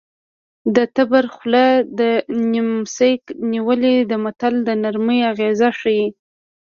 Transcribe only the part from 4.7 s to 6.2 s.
نرمۍ اغېز ښيي